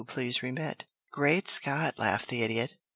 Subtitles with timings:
[0.07, 0.85] Please remit.
[1.11, 2.75] "Great Scott!" laughed the Idiot.